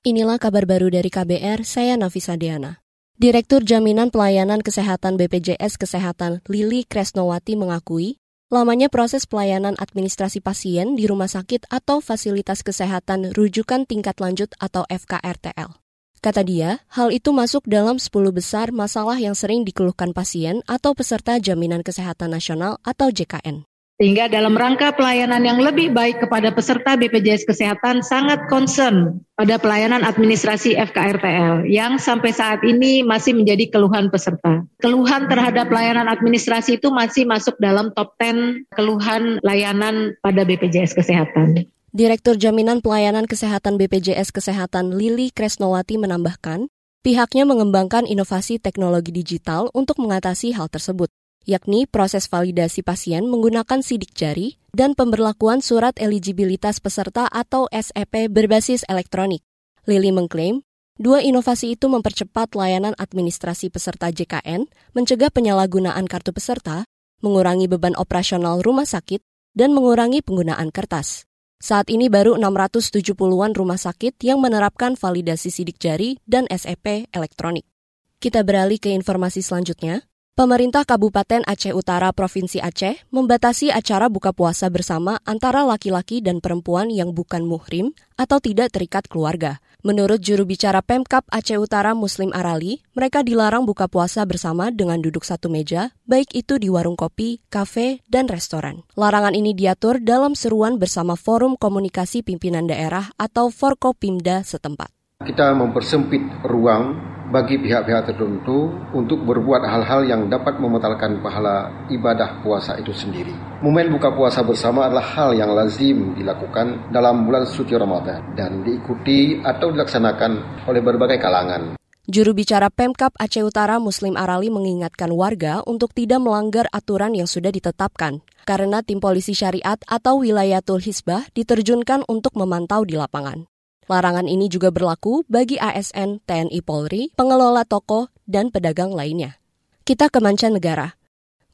[0.00, 2.80] Inilah kabar baru dari KBR, saya Nafisa Diana.
[3.20, 8.16] Direktur Jaminan Pelayanan Kesehatan BPJS Kesehatan Lili Kresnowati mengakui,
[8.48, 14.88] lamanya proses pelayanan administrasi pasien di rumah sakit atau fasilitas kesehatan rujukan tingkat lanjut atau
[14.88, 15.76] FKRTL.
[16.24, 21.36] Kata dia, hal itu masuk dalam 10 besar masalah yang sering dikeluhkan pasien atau peserta
[21.36, 23.68] Jaminan Kesehatan Nasional atau JKN.
[24.00, 30.08] Sehingga dalam rangka pelayanan yang lebih baik kepada peserta BPJS Kesehatan sangat concern pada pelayanan
[30.08, 34.64] administrasi FKRTL yang sampai saat ini masih menjadi keluhan peserta.
[34.80, 41.68] Keluhan terhadap pelayanan administrasi itu masih masuk dalam top 10 keluhan layanan pada BPJS Kesehatan.
[41.92, 46.72] Direktur Jaminan Pelayanan Kesehatan BPJS Kesehatan Lili Kresnowati menambahkan,
[47.04, 51.12] pihaknya mengembangkan inovasi teknologi digital untuk mengatasi hal tersebut
[51.48, 58.86] yakni proses validasi pasien menggunakan sidik jari dan pemberlakuan surat eligibilitas peserta atau SEP berbasis
[58.86, 59.42] elektronik.
[59.88, 60.62] Lili mengklaim,
[61.00, 66.84] dua inovasi itu mempercepat layanan administrasi peserta JKN, mencegah penyalahgunaan kartu peserta,
[67.24, 69.24] mengurangi beban operasional rumah sakit,
[69.56, 71.26] dan mengurangi penggunaan kertas.
[71.60, 77.68] Saat ini baru 670-an rumah sakit yang menerapkan validasi sidik jari dan SEP elektronik.
[78.16, 80.08] Kita beralih ke informasi selanjutnya.
[80.38, 86.86] Pemerintah Kabupaten Aceh Utara Provinsi Aceh membatasi acara buka puasa bersama antara laki-laki dan perempuan
[86.86, 89.58] yang bukan muhrim atau tidak terikat keluarga.
[89.82, 95.26] Menurut juru bicara Pemkap Aceh Utara Muslim Arali, mereka dilarang buka puasa bersama dengan duduk
[95.26, 98.86] satu meja, baik itu di warung kopi, kafe, dan restoran.
[98.94, 104.94] Larangan ini diatur dalam seruan bersama Forum Komunikasi Pimpinan Daerah atau Forkopimda setempat.
[105.20, 112.76] Kita mempersempit ruang bagi pihak-pihak tertentu untuk berbuat hal-hal yang dapat membatalkan pahala ibadah puasa
[112.76, 113.32] itu sendiri.
[113.62, 119.38] Momen buka puasa bersama adalah hal yang lazim dilakukan dalam bulan suci Ramadan dan diikuti
[119.40, 121.78] atau dilaksanakan oleh berbagai kalangan.
[122.10, 127.54] Juru bicara Pemkap Aceh Utara Muslim Arali mengingatkan warga untuk tidak melanggar aturan yang sudah
[127.54, 133.46] ditetapkan karena tim polisi syariat atau wilayatul hisbah diterjunkan untuk memantau di lapangan.
[133.90, 139.42] Larangan ini juga berlaku bagi ASN, TNI Polri, pengelola toko, dan pedagang lainnya.
[139.82, 140.94] Kita ke mancanegara.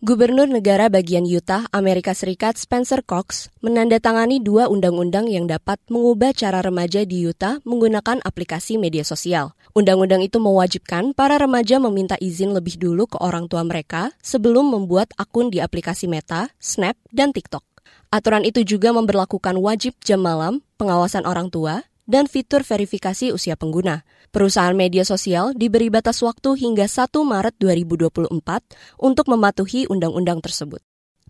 [0.04, 6.60] Gubernur negara bagian Utah, Amerika Serikat Spencer Cox menandatangani dua undang-undang yang dapat mengubah cara
[6.60, 9.56] remaja di Utah menggunakan aplikasi media sosial.
[9.72, 15.08] Undang-undang itu mewajibkan para remaja meminta izin lebih dulu ke orang tua mereka sebelum membuat
[15.16, 17.64] akun di aplikasi Meta, Snap, dan TikTok.
[18.12, 24.08] Aturan itu juga memperlakukan wajib jam malam, pengawasan orang tua, dan fitur verifikasi usia pengguna.
[24.32, 28.32] Perusahaan media sosial diberi batas waktu hingga 1 Maret 2024
[28.98, 30.80] untuk mematuhi undang-undang tersebut.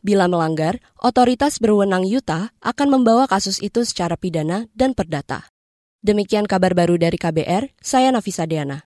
[0.07, 5.51] Bila melanggar, otoritas berwenang Utah akan membawa kasus itu secara pidana dan perdata.
[5.99, 8.86] Demikian kabar baru dari KBR, saya Nafisa Deana.